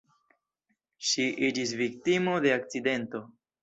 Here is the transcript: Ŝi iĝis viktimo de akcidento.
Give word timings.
Ŝi 1.11 1.27
iĝis 1.51 1.77
viktimo 1.85 2.43
de 2.49 2.59
akcidento. 2.59 3.27